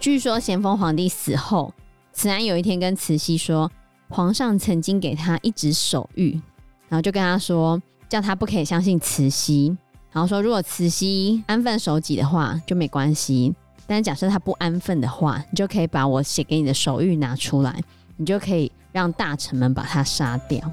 [0.00, 1.74] 据说咸丰皇帝死后，
[2.12, 3.70] 慈安有一天跟慈禧说，
[4.08, 6.40] 皇上曾经给他一纸手谕，
[6.88, 9.76] 然后就跟他说，叫他不可以相信慈禧，
[10.12, 13.54] 然后说如果慈禧安分守己的话就没关系，
[13.86, 17.78] 但是假设他不安分的话，你就可以把我写给你的手谕拿出来，
[18.16, 20.70] 你就可以让大臣们把他杀掉。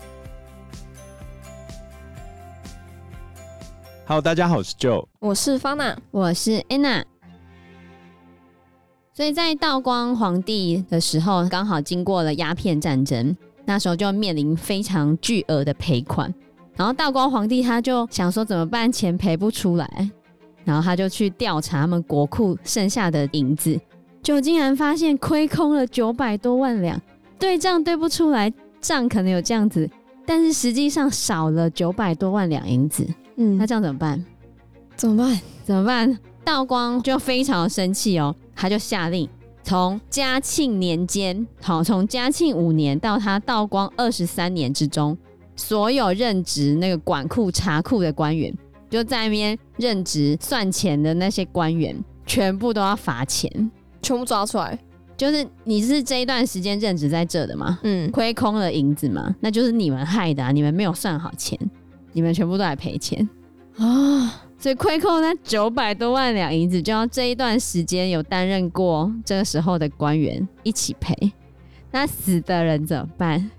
[4.08, 7.04] Hello，大家好，我是 Joe，我是方娜，我是 Anna。
[9.12, 16.32] 所以在道光皇帝的时候，刚好经过了鸦片战争，那时候就面临非常巨额的赔款。
[16.76, 20.12] 然后道光皇帝他就想说怎么办，钱赔不出来，
[20.64, 23.76] 然后他就去调查他们国库剩下的银子，
[24.22, 27.02] 就竟然发现亏空了九百多万两，
[27.40, 29.90] 对账对不出来，账可能有这样子，
[30.28, 33.04] 但是实际上少了九百多万两银子。
[33.38, 34.26] 嗯，那这样怎么办？
[34.96, 35.42] 怎么办？
[35.66, 36.18] 怎么办？
[36.44, 39.28] 道光就非常生气哦，他就下令
[39.64, 45.18] 从嘉庆年间，好，从嘉庆五年到他道光二十三年之中，
[45.56, 48.54] 所有任职那个管库查库的官员，
[48.92, 51.96] 就在那边任职算钱的那些官员，
[52.28, 54.78] 全部都要罚钱，全部抓出来。
[55.18, 57.80] 就是你是这一段时间任职在这的嘛？
[57.84, 61.58] 嗯，亏空了银子嘛，那就是你们害的啊，你们没有算好钱。
[62.16, 63.28] 你们全部都来赔钱
[63.76, 64.42] 啊！
[64.58, 71.14] 所以亏空那九百多万两银子，就要这一段时间有担任过这个时候的官员一起赔。
[71.92, 73.52] 那死的人怎么办？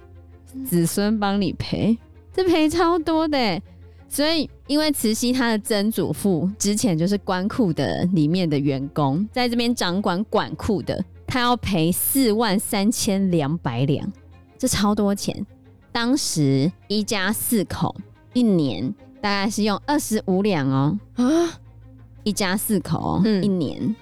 [0.64, 1.98] 子孙帮你赔，
[2.32, 3.60] 这赔超多的。
[4.08, 14.10] 所以因为慈禧她的曾祖父之前就是官库的里面的员工，在这边掌管管库的，他要赔四万三千两百两，
[14.56, 15.46] 这超多钱。
[15.92, 17.94] 当时一家四口。
[18.36, 21.24] 一年大概是用二十五两哦啊，
[22.22, 23.96] 一家四口，嗯，一年，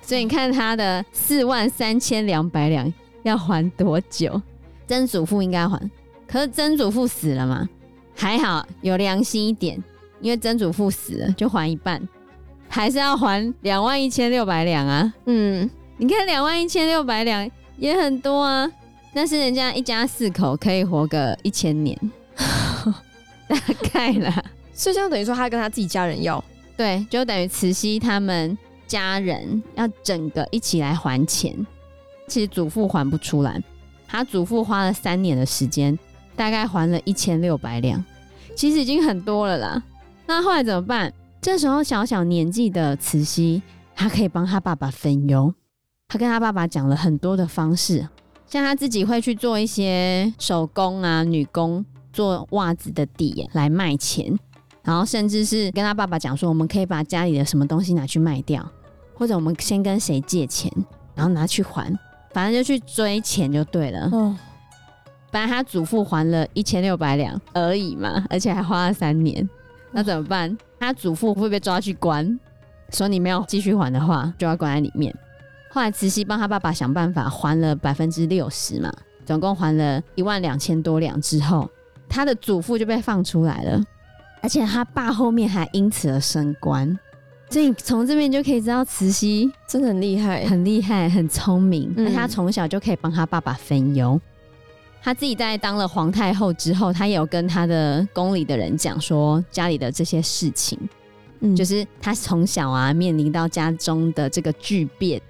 [0.00, 2.94] 所以你看他的四万三千两百两
[3.24, 4.40] 要还多久？
[4.86, 5.90] 曾祖父应该还，
[6.28, 7.68] 可是曾祖父死了嘛？
[8.14, 9.82] 还好有良心一点，
[10.20, 12.00] 因为曾祖父死了就还一半，
[12.68, 15.12] 还是要还两万一千六百两啊。
[15.26, 18.70] 嗯，你看两万一千六百两也很多啊，
[19.12, 21.98] 但是人家一家四口可以活个一千年。
[23.48, 23.56] 大
[23.92, 26.42] 概啦，所以这样等于说他跟他自己家人要，
[26.76, 28.56] 对，就等于慈禧他们
[28.86, 31.54] 家人要整个一起来还钱。
[32.26, 33.62] 其实祖父还不出来，
[34.06, 35.98] 他祖父花了三年的时间，
[36.34, 38.02] 大概还了一千六百两，
[38.56, 39.82] 其实已经很多了啦。
[40.26, 41.12] 那后来怎么办？
[41.42, 43.62] 这时候小小年纪的慈禧，
[43.94, 45.52] 他可以帮他爸爸分忧。
[46.08, 48.08] 他跟他爸爸讲了很多的方式，
[48.46, 51.84] 像他自己会去做一些手工啊，女工。
[52.14, 54.38] 做袜子的底来卖钱，
[54.84, 58.64] 然后甚至是跟他爸爸讲说，我们可以把家里的什么东西拿去卖掉，
[59.14, 60.72] 或者我们先跟谁借钱，
[61.16, 61.92] 然后拿去还，
[62.32, 64.08] 反正就去追钱就对了。
[64.12, 64.38] 嗯，
[65.32, 69.46] 本来他祖父还了一千六百两而已嘛，而且还花了三年，
[69.90, 70.56] 那怎么办？
[70.78, 72.38] 他祖父会被抓去关，
[72.90, 75.12] 说你没有继续还的话，就要关在里面。
[75.70, 78.92] 后来慈禧帮他爸爸想办法还了百分之六十嘛，
[79.24, 81.68] 总共还了一万两千多两之后。
[82.14, 83.84] 他的祖父就被放出来了，
[84.40, 86.96] 而且他爸后面还因此而升官，
[87.50, 91.92] 所以从这边就可以知道慈禧真的很厉害，很厉害，很聪明。
[91.96, 94.20] 那、嗯、他从小就可以帮他爸爸分忧。
[95.02, 100.78] 他自己在当了皇太后之后，他也有跟他的宫里的人讲说家里的这些事情，
[101.40, 105.20] 嗯，就是他从小啊面临到家中的这个巨变，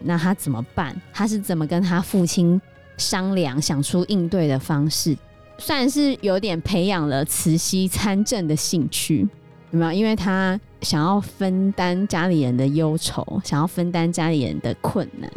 [0.00, 0.98] 那他怎么办？
[1.12, 2.58] 他是怎么跟他父亲
[2.96, 5.14] 商量，想出应对的方式？
[5.60, 9.28] 算是有点培养了慈禧参政的兴趣，
[9.70, 9.92] 有没有？
[9.92, 15.30] 因为他想要分担家里人的忧愁，想要分担家里人的困难，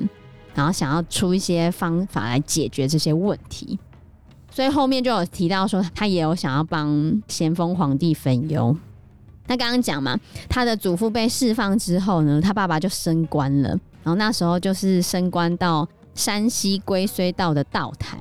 [0.56, 3.78] 然后想要出一些方法来解决这些问题。
[4.50, 8.76] 所以后面就有提到说，他也有想要帮咸丰皇帝分忧。
[9.48, 13.70] 那刚刚讲嘛，他的祖父被释放之后呢，他爸爸就升官了，
[14.04, 18.18] 然后那时候就是升官到山西归绥道的道台。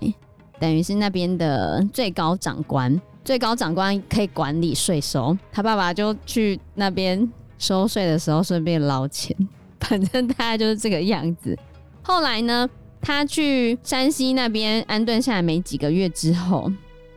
[0.62, 7.28] 等于是那边的最高长官，最高长官可以管理税收，他爸爸就去那边
[7.58, 9.36] 收税的时候顺便捞钱，
[9.80, 11.58] 反正大概就是这个样子。
[12.00, 12.70] 后来呢，
[13.00, 16.70] 他去山西那边安顿下来没几个月之后，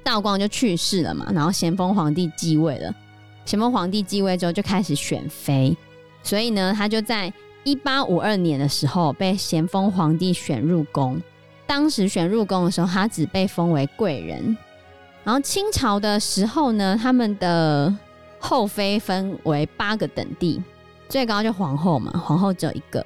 [0.03, 2.92] 道光就去世了嘛，然后咸丰皇帝继位了。
[3.45, 5.77] 咸丰皇帝继位之后就开始选妃，
[6.24, 7.31] 所以呢，他就在
[7.63, 11.21] 一八五二年的时候被咸丰皇帝选入宫。
[11.67, 14.57] 当时选入宫的时候，他只被封为贵人。
[15.23, 17.94] 然后清朝的时候呢，他们的
[18.39, 20.62] 后妃分为八个等地，
[21.09, 23.00] 最高就皇后嘛，皇后只有一个，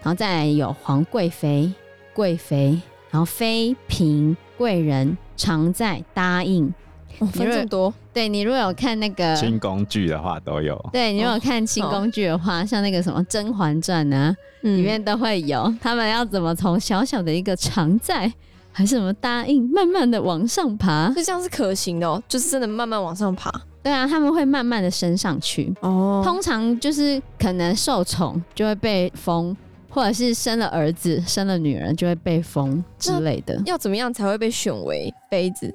[0.00, 1.70] 然后再有皇贵妃、
[2.14, 2.80] 贵妃，
[3.10, 6.72] 然后妃嫔、贵人、常在、答应。
[7.18, 10.78] 哦、分这么多，对，你如果有看那个清宫剧的话，都有。
[10.92, 18.30] 对，你如果看清宫剧的话，哦、像那个什么《甄嬛传》啊，里面都会有他们要怎么从小小的一个常在，
[18.70, 21.08] 还是什么答应，慢慢的往上爬。
[21.16, 23.50] 就这样是可行的哦，就是真的慢慢往上爬。
[23.82, 25.72] 对啊，他们会慢慢的升上去。
[25.80, 29.56] 哦，通常就是可能受宠就会被封，
[29.88, 33.58] 或者是生了儿子、生了女儿就会被封之类的。
[33.64, 35.72] 要怎么样才会被选为妃子？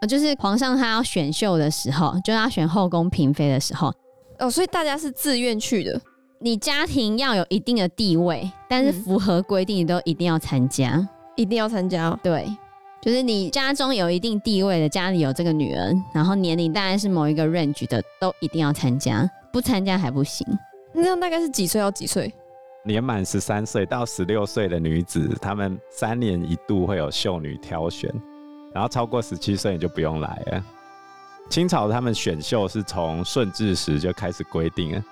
[0.00, 3.92] 呃，就是皇上他要选秀的时候，就要选后宫嫔妃的时候，
[4.38, 6.00] 哦，所以大家是自愿去的。
[6.40, 12.20] 你家庭要有一定的地位，但是符合规定，你都一定要参加，嗯、一定要参加、哦。
[12.22, 12.46] 对，
[13.02, 20.46] 就是你家中有一定地位的，家里有这个女人，然后年龄大概是某一个 range 的，都一定要参加，不参加还不行。
[20.92, 22.32] 那样大概是几岁到几岁？
[22.84, 28.08] 年满十三岁到十六岁的女子，她们三年一度会有秀女挑选。
[28.72, 30.64] 然后超过十七岁你就不用来了。
[31.48, 35.04] 清朝他们选秀是从顺治时就开始规定了，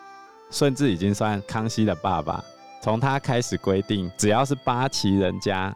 [0.50, 2.44] 顺治已经算康熙的爸爸，
[2.82, 5.74] 从他开始规定，只要是八旗人家，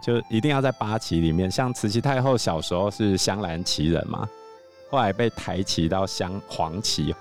[0.00, 1.50] 就一定要在八旗里面。
[1.50, 4.28] 像慈禧太后小时候是镶蓝旗人嘛，
[4.88, 7.12] 后来被抬旗到镶黄旗，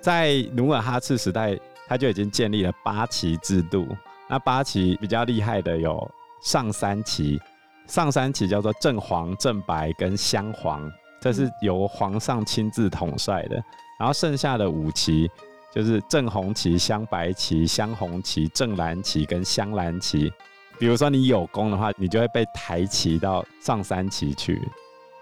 [0.00, 1.56] 在努尔哈赤时代
[1.86, 3.86] 他就已经建立了八旗制度。
[4.28, 6.10] 那八旗比较厉害的有
[6.42, 7.40] 上三旗。
[7.88, 10.88] 上三旗叫做正黄、正白跟镶黄，
[11.20, 13.56] 这是由皇上亲自统帅的。
[13.98, 15.28] 然后剩下的五旗
[15.74, 20.32] 就是正红旗、镶白旗、镶红旗、正蓝旗跟镶蓝旗。
[20.78, 24.60] 比如说你有功的话，你就会被抬旗到上三旗去。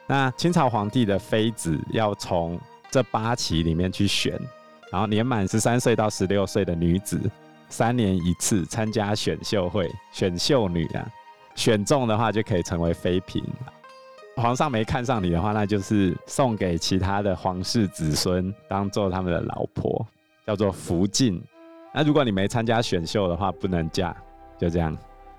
[0.07, 2.61] 那清朝皇帝的妃子要从
[2.91, 4.39] 这八旗里面去选，
[4.93, 7.19] 然后年满十三岁到十六岁的女子，
[7.69, 11.09] 三年一次参加选秀会，选秀女啊。
[11.57, 13.43] 选中的话就可以成为妃嫔，
[14.37, 20.07] 皇上没看上你的话，那就是送给其他的皇室子孙当做他们的老婆，
[20.47, 21.43] 叫做福晋。
[21.95, 24.15] 那如果你没参加选秀的话，不能嫁，
[24.59, 24.97] 就这样。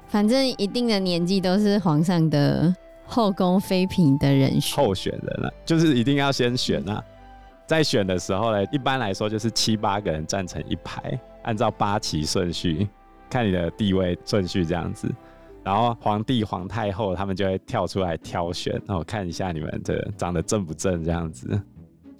[0.07, 2.73] 反正一定的年纪都是皇上的
[3.05, 7.03] 后宫妃嫔的人选候选人了，就是一定要先选啊。
[7.67, 12.87] 在选的时候呢，一般来说就是七八个人站成一排，按照八旗顺序，
[13.29, 15.07] 看你的地位顺序这样子。
[15.67, 21.61] 然后皇帝、皇太后他们就会跳出来挑选，那我看一下你们的长得正不正这样子。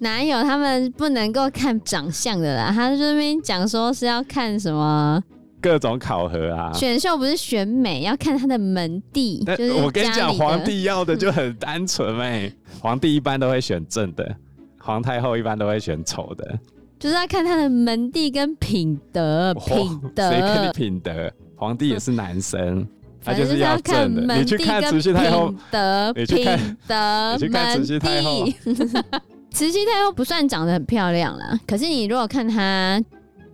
[0.00, 2.70] 哪有他们不能够看长相的啦？
[2.70, 5.18] 他这边讲说是要看什么
[5.62, 6.70] 各种考核啊。
[6.74, 9.42] 选秀不是选美，要看他的门第。
[9.56, 12.52] 就是我跟你讲，皇帝要的就很单纯哎，
[12.82, 14.36] 皇帝一般都会选正的，
[14.76, 16.58] 皇太后一般都会选丑的，
[16.98, 19.54] 就是要看他的门第跟品德。
[19.54, 21.32] 品德谁跟你品德？
[21.56, 22.86] 皇帝也是男生。
[23.28, 28.46] 他就是要看门第跟品德， 你去看品德，你去看慈禧太后。
[29.50, 33.02] 慈禧太后不算长得很漂亮啦，可是你如果看她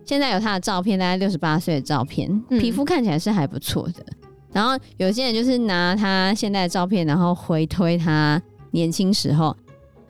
[0.05, 4.05] 现在有她的照片，大概六十八岁的照片，嗯、皮肤看起来是还不错的。
[4.51, 8.39] 然后有些人就是拿她现在的照片，然后回推她
[8.71, 9.55] 年轻时候，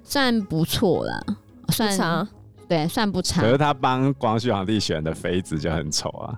[0.04, 1.24] 算不错啦，
[1.70, 2.28] 算不差，
[2.68, 3.42] 对，算不差。
[3.42, 6.36] 可是他帮光绪皇帝选的妃子就很丑啊。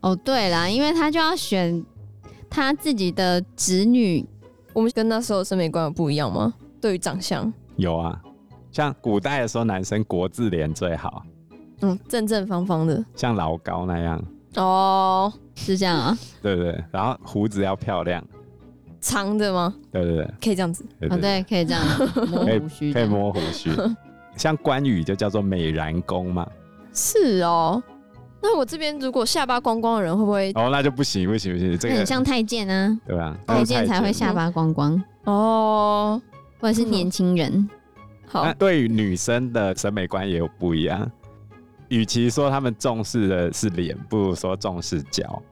[0.00, 1.84] 哦，对啦，因为他就要选。
[2.48, 4.24] 他自己的子女，
[4.72, 6.52] 我们跟那时候审美观有不一样吗？
[6.80, 8.20] 对于长相有啊，
[8.70, 11.22] 像古代的时候，男生国字脸最好，
[11.80, 14.22] 嗯，正正方方的，像老高那样。
[14.56, 16.18] 哦，是这样啊？
[16.40, 18.24] 对对对，然后胡子要漂亮，
[19.00, 19.74] 长的吗？
[19.90, 20.84] 对对对，可以这样子。
[20.98, 21.84] 对对对，哦，对，可以这样
[22.30, 23.70] 摸胡须，可以摸胡须。
[24.36, 26.48] 像关羽就叫做美髯公嘛。
[26.94, 27.82] 是哦。
[28.46, 30.52] 那我这边如果下巴光光的人会不会？
[30.54, 33.36] 哦，那就不行不行不行，这个很像太监啊，对吧？
[33.44, 36.22] 太监才会下巴光光哦，
[36.60, 37.68] 或者是年轻人。
[38.28, 41.10] 好，那对于女生的审美观也有不一样。
[41.88, 45.42] 与其说他们重视的是脸，不如说重视脚，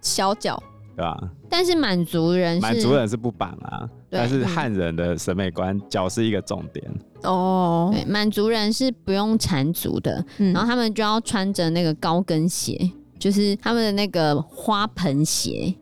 [0.00, 0.62] 小脚。
[0.98, 1.16] 对吧？
[1.48, 3.88] 但是满族人，满族人是不绑啊。
[4.10, 6.84] 但是汉人的审美观，脚是一个重点
[7.22, 7.88] 哦。
[7.94, 15.72] 对，满族人是不用缠足的，嗯、然后他们就要穿着那个高跟鞋，就是他们的那个花盆鞋，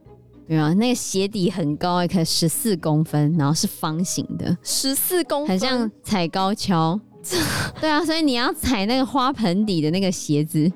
[0.46, 0.74] 对啊？
[0.74, 7.00] 那个鞋底很高，可以十四公分，然后是方形的，十四公分，很像踩高跷。
[7.80, 10.70] 对啊，所以你要踩那个花盆底的那个鞋子。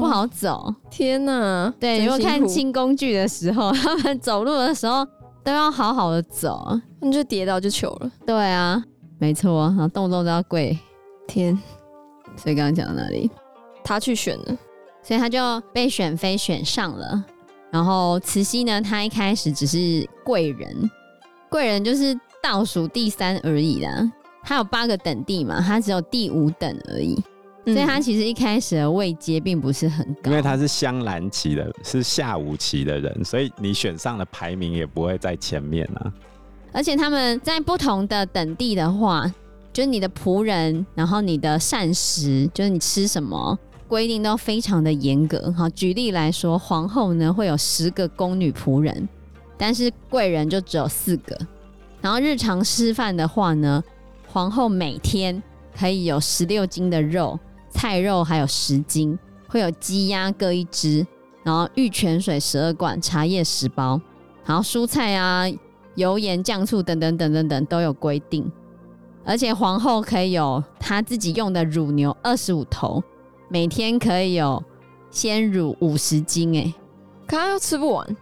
[0.00, 1.72] 不好走，天哪！
[1.78, 5.06] 对，如果看清工具的时候， 他们走路的时候
[5.42, 8.10] 都要好好的走，那就跌倒就糗了。
[8.26, 8.82] 对啊，
[9.18, 10.76] 没错，然后动不动都要跪。
[11.26, 11.58] 天，
[12.36, 13.30] 所以刚刚讲到哪里？
[13.82, 14.58] 他去选了，
[15.02, 17.24] 所以他就被选妃选上了。
[17.70, 20.90] 然后慈禧呢，她一开始只是贵人，
[21.50, 24.12] 贵人就是倒数第三而已啦。
[24.42, 27.20] 他有八个等第嘛，他只有第五等而已。
[27.64, 36.12] 所以他其实一开始的位阶并不是很高，因为他是香兰旗的，是下午旗的人，所以你选上的排名也不会在前面啊。
[36.72, 39.32] 而且他们在不同的等地的话，
[39.72, 45.50] 就是你的仆人，然后你的膳食，就是你吃什么，规定都非常的严格。
[45.56, 49.08] 好，举例来说，皇后呢会有十个宫女仆人，
[49.56, 51.34] 但是贵人就只有四个。
[52.02, 53.82] 然后日常吃饭的话呢，
[54.26, 55.42] 皇后每天
[55.74, 57.40] 可以有十六斤的肉。
[57.74, 61.06] 菜肉还有十斤，会有鸡鸭各一只，
[61.42, 64.00] 然后玉泉水十二罐，茶叶十包，
[64.46, 65.44] 然后蔬菜啊、
[65.96, 68.50] 油盐酱醋等等等等等都有规定。
[69.22, 73.02] 而且皇后可以有她自己用的乳牛二十五头，
[73.50, 74.62] 每天可以有
[75.10, 76.72] 鲜乳五十斤，哎，
[77.26, 78.16] 可她又吃不完。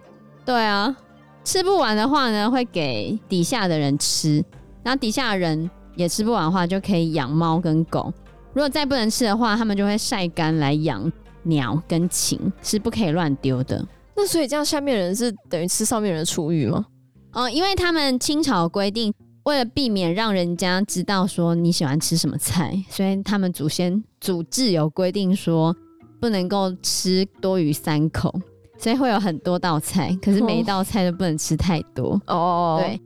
[0.44, 0.96] 对啊，
[1.44, 4.44] 吃不完的话呢，会给底下的人吃，
[4.82, 8.12] 然后底下的人也吃不完的话，就可以养猫跟狗。
[8.54, 11.10] 如果再不能吃的话，他们就会晒干来养
[11.44, 13.86] 鸟跟禽，是不可以乱丢的。
[14.14, 16.84] 那所以这样，下面人是等于吃上面人的厨余吗？
[17.32, 19.12] 哦、呃，因为他们清朝规定，
[19.44, 25.74] 为了避免让人家知道说你喜欢吃什么菜，所以他们祖先祖制有规定说
[26.20, 28.30] 不能够吃多于三口，
[28.78, 32.20] 所以会有很多道菜，可是每一道菜都不能吃太多。
[32.26, 33.00] 哦，对。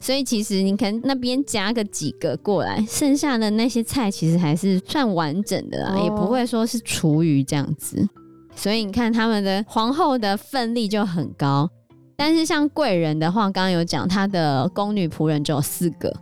[0.00, 8.08] 所以其实你看那边加个几个过来，剩下的那些菜其实还是算完整的啦，哦、也不会说是厨余这样子。
[8.54, 11.68] 所以你看他们的皇后的份力就很高，
[12.16, 16.12] 但是像贵人的话，刚刚有讲她的宫女仆人只有四个，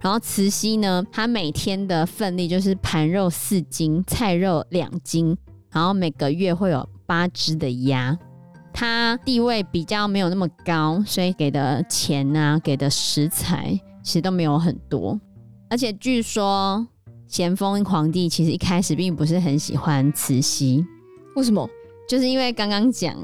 [0.00, 5.36] 然后慈禧呢，她每天的份力就是盘肉四斤，菜肉两斤，
[5.70, 8.18] 然后每个月会有八只的鸭。
[8.72, 15.18] 他地位比较没有那么高，所以给的钱啊，给的食材其实都没有很多。
[15.68, 16.86] 而且据说
[17.26, 20.84] 咸丰皇帝其实一开始并不是很喜欢慈禧，
[21.36, 21.68] 为什么？
[22.08, 23.16] 就是因为刚刚讲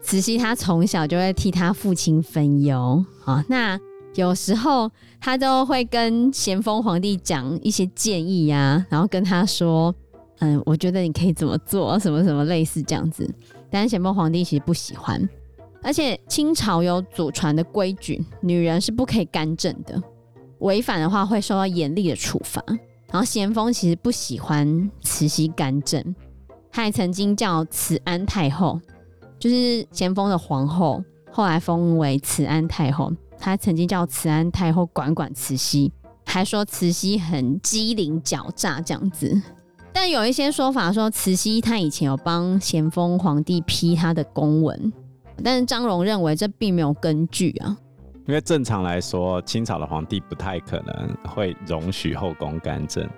[0.00, 3.78] 慈禧她从小就会替她父亲分忧啊，那
[4.14, 4.88] 有时候
[5.20, 9.92] 他都会跟咸丰皇帝讲一些建议呀、啊，然后跟他说，
[10.38, 13.28] 嗯，我觉得你可以怎么做，什么什么类似这样子。
[13.74, 15.28] 但咸丰皇帝其实不喜欢，
[15.82, 20.00] 而且清朝有祖传的规矩，女人是不可以干政的，
[20.60, 22.62] 违反的话会受到严厉的处罚。
[23.10, 26.14] 然后咸丰其实不喜欢慈禧干政，
[26.70, 28.80] 他还曾经叫慈安太后，
[29.40, 31.02] 就是咸丰的皇后，
[31.32, 33.12] 后来封为慈安太后。
[33.40, 35.92] 他曾经叫慈安太后管管慈禧，
[36.24, 39.42] 还说慈禧很机灵狡诈这样子。
[39.96, 44.92] 但有一些说法说，慈禧她以前有帮咸丰皇帝批他的公文，
[45.42, 47.76] 但是张荣认为这并没有根据啊。
[48.26, 53.08] 因为正常来说，清朝的皇帝不太可能会容许后宫干政。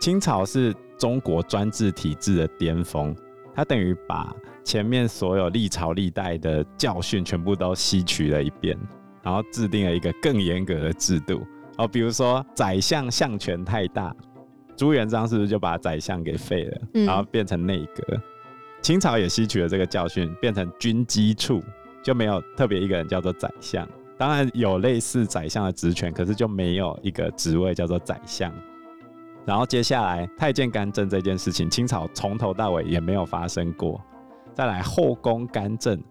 [0.00, 3.16] 清朝是中国专制体制的巅峰，
[3.54, 4.30] 他等于把
[4.62, 8.78] 前面所有历朝历代的教训全部都吸取了一遍，
[9.22, 11.40] 然后制定了一个更严格的制度。
[11.78, 14.14] 哦，比如说宰相相权太大。
[14.80, 18.18] 朱元璋是不是就把宰相给废了，嗯、然后变成内阁？
[18.80, 21.62] 清朝也吸取了这个教训，变成军机处，
[22.02, 23.86] 就没有特别一个人叫做宰相。
[24.16, 28.50] 当然有类似宰相的职权，可是就没有一个职位叫做宰相。
[29.44, 34.00] 然后接下来太监干政这件事情，清朝从头到尾也没有发生过。
[34.54, 36.02] 再来后宫干政，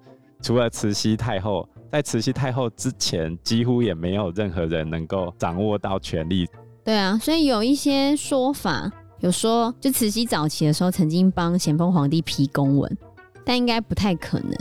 [0.43, 6.47] 除了慈禧太后，在慈禧太后之前，几乎也没有任何人能够掌握到权力。
[6.83, 12.98] 对啊，所以有一些说法，有说就慈禧早期的时候曾经帮咸丰皇帝批公文，
[13.45, 14.51] 但应该不太可能。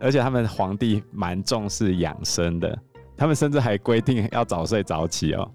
[0.00, 2.76] 而且他们皇帝蛮重视养生的，
[3.16, 5.48] 他们甚至还规定要早睡早起哦。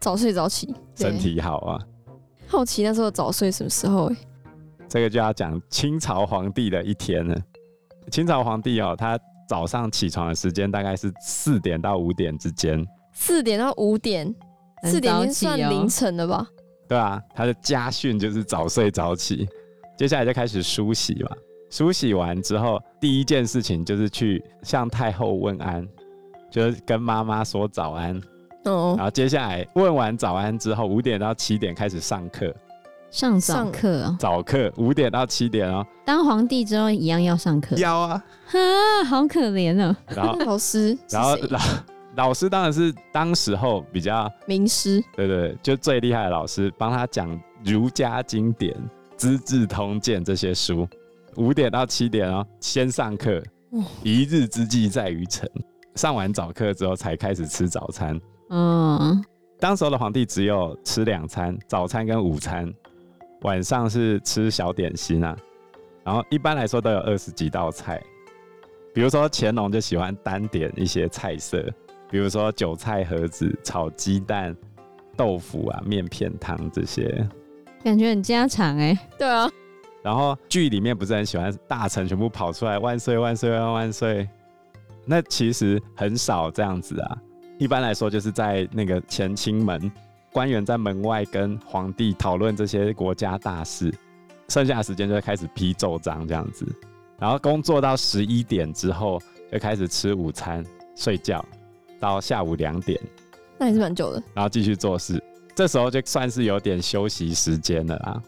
[0.00, 1.78] 早睡早起，身体好啊。
[2.48, 4.10] 好奇那时候早睡什么时候？
[4.10, 4.16] 哎，
[4.88, 7.40] 这个就要讲清朝皇帝的一天了。
[8.10, 12.84] 清朝皇帝哦，他早上起床的时间大概是四点到五点之间。
[13.12, 14.34] 四点到五点。
[14.84, 16.46] 四点已经算凌晨了吧？
[16.88, 19.48] 对啊，他的家训就是早睡早起。
[19.96, 21.30] 接下来就开始梳洗嘛，
[21.70, 25.86] 梳洗完之后，第一件事情就是去向太后问安，
[26.50, 28.20] 就是跟妈妈说早安。
[28.64, 28.94] 哦。
[28.96, 32.52] 然后接下来问完早安之后，五点到七点开始上课。
[33.10, 34.16] 上早课哦。
[34.18, 35.86] 早课五点到七点哦。
[36.04, 37.76] 当皇帝之后一样要上课。
[37.76, 38.24] 要啊。
[38.46, 39.94] 哈，好可怜哦。
[40.08, 41.60] 然后 老师，然后老。
[42.16, 48.76] 老师当然是当时候比较名师，对对，就最厉害的老师，帮他讲儒家经典、
[49.16, 50.86] 资治通鉴这些书。
[51.36, 53.42] 五点到七点哦，先上课，
[54.02, 55.50] 一日之计在于晨。
[55.94, 58.20] 上完早课之后才开始吃早餐。
[58.50, 59.24] 嗯，
[59.58, 62.70] 当时候的皇帝只有吃两餐，早餐跟午餐，
[63.42, 65.34] 晚上是吃小点心啊。
[66.04, 68.02] 然后一般来说都有二十几道菜，
[68.92, 71.64] 比如说乾隆就喜欢单点一些菜色，
[72.12, 74.54] 比如说韭菜盒子、炒鸡蛋、
[75.16, 77.26] 豆腐啊、面片汤这些，
[77.82, 78.96] 感觉很家常哎。
[79.18, 79.50] 对啊。
[80.02, 84.28] 然后剧里面不是很喜欢大臣全部跑出来万岁万岁万万岁，
[85.06, 87.16] 那其实很少这样子啊。
[87.58, 89.90] 一般来说就是在那个乾清门，
[90.32, 93.90] 官员在门外跟皇帝讨论这些国家大事。
[94.48, 96.66] 剩下的时间就会开始批奏章这样子，
[97.18, 99.18] 然后工作到十一点之后
[99.50, 100.62] 就开始吃午餐、
[100.94, 101.42] 睡觉，
[102.02, 103.00] 到下午两点，
[103.56, 104.20] 那也是蛮久的。
[104.34, 105.22] 然后继续做事，
[105.54, 108.20] 这时候就算是有点休息时间了啊。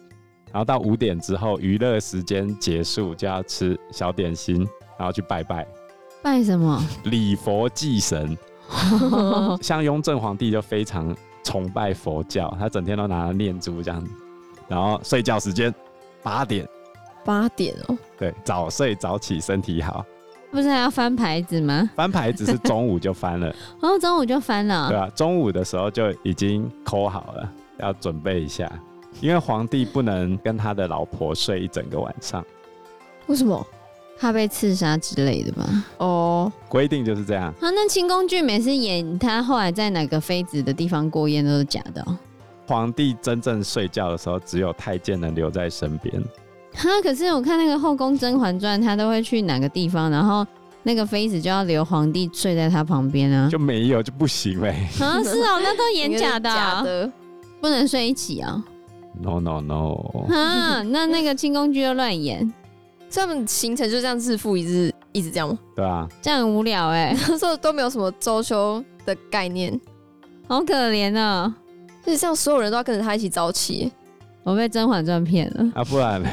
[0.52, 4.64] 然后到五点之后，娱乐时间结束就要吃小点心，
[4.96, 5.66] 然后去拜拜。
[6.22, 6.80] 拜什么？
[7.06, 8.38] 礼佛祭神。
[9.60, 14.10] 像雍正皇帝就非常崇拜佛教，他整天都拿着念珠这样子。
[14.68, 15.74] 然后睡觉时间。
[16.22, 16.66] 八点，
[17.24, 17.98] 八点哦。
[18.16, 20.06] 对，早睡早起，身体好。
[20.54, 21.90] 不是还要翻牌子吗？
[21.96, 23.52] 翻牌子是中午就翻了。
[23.82, 24.88] 哦，中午就翻了。
[24.88, 28.70] 对啊，中午的时候就已经抠好了，要准备一下。
[29.20, 32.44] 因为皇帝不能跟他的老婆睡一整个晚上。
[33.26, 33.66] 为什么？
[34.16, 35.84] 怕被刺杀之类的吧？
[35.98, 37.46] 哦，规定就是这样。
[37.54, 42.16] 啊，那清宫剧每次演他后来在哪个妃子的地方过夜都是假的哦。
[42.68, 46.22] 皇帝真正睡觉的时候，只有太监能留在身边。
[46.74, 50.46] 哈，可是我看那个《后宫甄嬛传》，他都会去哪个地方，然后
[50.82, 53.48] 那个妃子就要留皇帝睡在他旁边啊？
[53.50, 54.88] 就没有就不行呗。
[55.00, 57.10] 啊，是哦，那都演假的，假的，
[57.60, 58.62] 不能睡一起啊
[59.22, 59.94] ？No No No。
[60.28, 62.52] 啊，那那个清宫剧又乱演，
[63.10, 65.58] 他们行程就这样日复一日，一直这样吗？
[65.76, 69.80] 对啊，这样很无聊哎， 说都没有什么周休的概念，
[70.48, 71.54] 好可怜啊。
[72.04, 73.90] 就是这样，所有人都要跟着他一起早起。
[74.44, 75.82] 我被《甄嬛传》骗了啊！
[75.84, 76.28] 不然呢？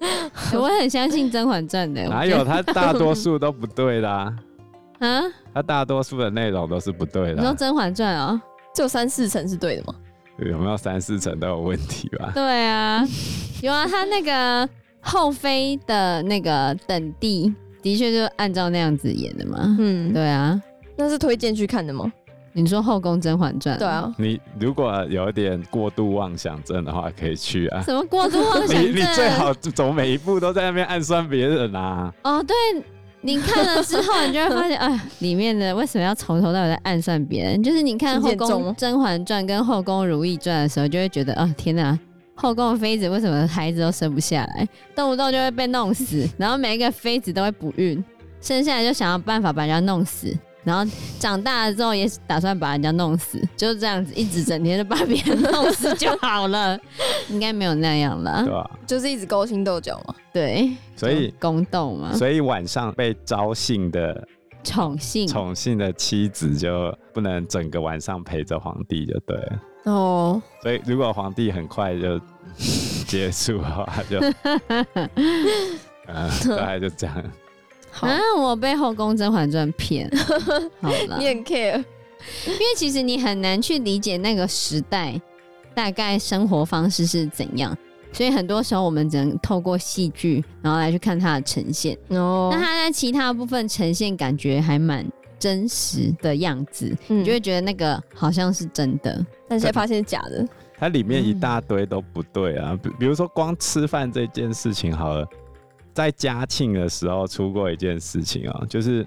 [0.54, 2.08] 我很相信《甄嬛传》的。
[2.08, 2.44] 哪有？
[2.44, 4.32] 它大多数都不对的啊！
[5.00, 5.22] 啊？
[5.52, 7.34] 他大多数的内容都是不对的。
[7.34, 8.40] 你说《甄嬛传》啊？
[8.74, 9.94] 就三四成是对的吗？
[10.38, 12.30] 有没有三四成都有问题吧？
[12.34, 13.04] 对啊，
[13.62, 13.86] 有啊。
[13.86, 14.68] 他那个
[15.00, 19.76] 后妃的那个等地，的确就按照那样子演的嘛。
[19.78, 20.60] 嗯，对啊。
[20.96, 22.10] 那是推荐去看的吗？
[22.54, 23.76] 你说《后宫甄嬛传》？
[23.78, 27.82] 对啊，你如果有一点过度妄想症的话，可以去啊。
[27.82, 28.82] 什么过度妄想症？
[28.84, 32.12] 你你最好走每一步都在那边暗算别人啊。
[32.24, 32.54] 哦，对，
[33.22, 37.62] 你看了之后，你就会发现，哎，里面的为什么要从头到尾在暗算别人？
[37.62, 41.98] 就是你看《后宫甄嬛传》跟《后宫如懿传》的时候，就会觉得，啊、哦，天哪，
[42.34, 48.04] 后宫的妃子为什么孩子都生不下来，动不动就会被弄死，然后每一个妃子都会不孕，
[48.42, 50.36] 生下来就想要办法把人家弄死。
[50.64, 56.78] 然后长大了之后也打算把人家弄死，就是这样子，一直整天就把别人弄死就好了，
[57.28, 58.70] 应该没有那样了，对吧？
[58.86, 64.26] 就是一直勾心斗角嘛，对，所以宫斗嘛，所以晚上被招幸的
[64.62, 70.42] 宠幸宠幸的妻子就不能整个晚上陪着皇帝，就对了哦。
[70.62, 72.20] 所以如果皇帝很快就
[73.08, 74.20] 结束的话，就
[76.06, 77.24] 嗯， 大概就这样。
[77.94, 78.18] 好啊！
[78.38, 80.10] 我被《后宫甄嬛传》骗，
[80.80, 81.76] 好了，你很 care，
[82.46, 85.20] 因为其实你很难去理解那个时代
[85.74, 87.76] 大概生活方式是怎样，
[88.10, 91.96] 所以很多时候我们只能透过戏剧，然后来去看它的呈现。
[92.08, 95.06] 哦，那它在其他部分呈现，感觉还蛮
[95.38, 100.48] 真实的样子，嗯，你就会觉得那个好像是真的，但是发现是假的。
[100.78, 105.26] 它里面一大堆都不对啊，比比如说光吃饭这件事情好了。
[105.94, 109.06] 在嘉庆的时候出过一件事情啊、就是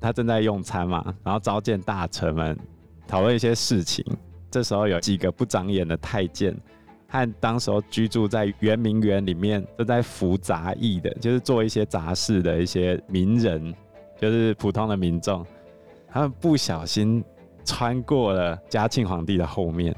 [0.00, 2.58] 他正在用餐嘛，然后召见大臣们
[3.06, 4.04] 讨论一些事情。
[4.50, 6.56] 这时候有几个不长眼的太监
[7.08, 13.74] 和当时候居住在圆明园里面正在服杂役的，就是做一些杂事的一些名人，
[14.18, 15.44] 就是普通的民众，
[16.08, 17.22] 他们不小心
[17.64, 19.94] 穿过了嘉庆皇帝的后面，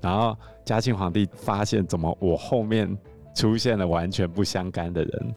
[0.00, 2.94] 然后嘉庆皇帝发现怎么我后面
[3.34, 5.34] 出现了完全不相干的人。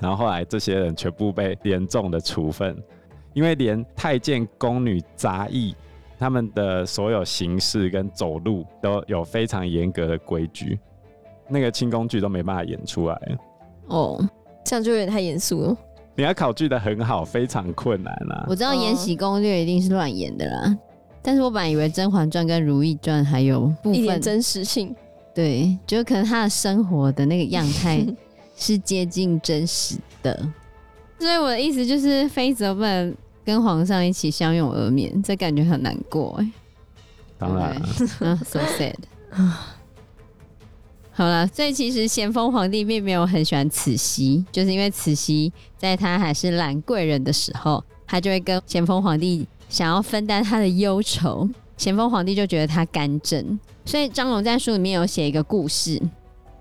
[0.00, 2.76] 然后后来这些人全部被严重的处分，
[3.34, 5.74] 因为连太监、宫女、杂役，
[6.18, 10.78] 他们的所有行事跟走路都有非常严格的规矩，
[11.48, 13.20] 那个清宫剧都没办法演出来。
[13.86, 14.22] 哦，
[14.64, 15.76] 这样就有点太严肃了。
[16.14, 18.44] 你要考据的很好，非常困难啊。
[18.48, 20.76] 我知道《延禧攻略》一定是乱演的啦，
[21.22, 24.94] 但是我本来以为《甄嬛传》跟《如懿传》还有部分一点真实性。
[25.34, 28.04] 对，就可能他的生活的那个样态
[28.58, 30.48] 是接近真实的。
[31.18, 36.50] 所以我的意思就是，妃子不能跟皇上一起相拥而眠，这感觉很难过哎。
[37.38, 37.80] 当然，
[38.44, 38.94] so sad。
[41.10, 53.58] 好了，所以其实咸丰皇帝并没有很喜欢慈禧，就是因为慈禧在他还是兰贵人的时候，他就会跟咸丰皇帝想要分担他的忧愁，咸丰皇帝就觉得他干政。
[53.84, 56.00] 所以张龙在书里面有写一个故事，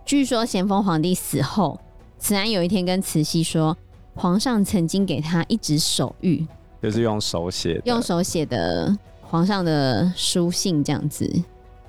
[0.03, 1.79] 据说咸丰皇帝死后，
[2.19, 3.75] 慈安有一天跟慈禧说，
[4.15, 6.45] 皇上曾经给他一纸手谕，
[6.81, 11.25] 就是用手写，用手写的皇上的书信这样子，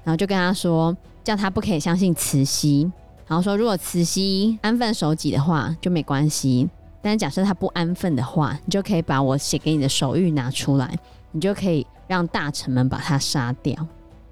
[0.04, 0.96] 然后就跟他说。
[1.24, 2.90] 叫他不可以相信慈禧，
[3.26, 6.66] 然后说如果慈禧安分守己的话就没关系，
[7.02, 10.98] 但是假设他不安分的话，你就可以把我写给你的手谕拿出来，
[11.32, 13.74] 你就可以让大臣们把他杀掉。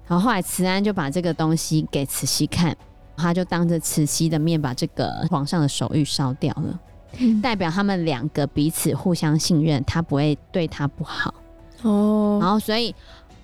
[0.07, 2.75] 然后后来慈安就把这个东西给慈禧看，
[3.17, 6.79] 他就当着慈禧的面把这个皇上的手谕烧掉了，
[7.17, 11.33] 嗯，代表他们两个彼此互相信任，他不会对他不好。
[11.81, 12.95] 哦，然后所以。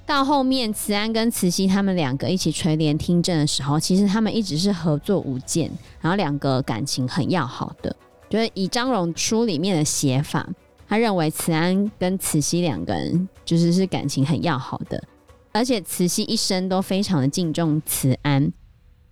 [0.06, 7.96] 到后面，慈安跟慈禧他们两个一起垂帘听政的时候，其实他们一直是合作无间，然后两个感情很要好的。
[8.30, 10.46] 就是以张荣书里面的写法，
[10.90, 15.02] 他认为慈安跟慈禧两个人就是是感情很要好的，
[15.54, 18.52] 而且慈禧一生都非常的敬重慈安，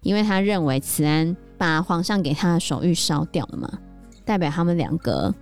[0.04, 3.70] 因为他认为慈安把皇上给他的手谕烧掉了嘛，
[4.26, 5.34] 代表他们两个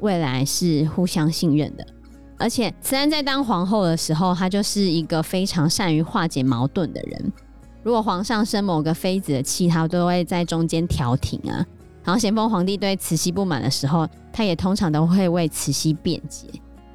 [0.00, 1.86] 未来是互相信任的。
[2.38, 7.32] 而且慈安在当皇后的时候，她就是一个非常善于化解矛盾的人。
[7.82, 11.64] 如果皇上生某个妃子的气，她都会在中间调停啊。
[12.04, 16.46] 然后咸丰皇帝对慈禧不满的时候，他也通常都会为慈禧辩解。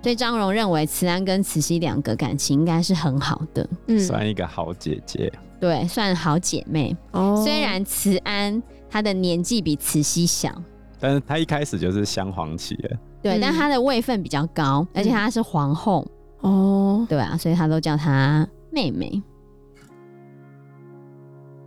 [0.02, 6.96] 所以张荣认为慈安跟慈禧两个感情应该是很好的，嗯，算一个好姐姐，对，算好姐妹。
[7.12, 10.52] 哦，虽然慈安她的年纪比慈禧小，
[11.00, 12.98] 但是她一开始就是镶黄旗了。
[13.22, 16.06] 对，但她的位分比较高，而且她是皇后。
[16.40, 19.22] 哦，对啊，所以她都叫她妹妹。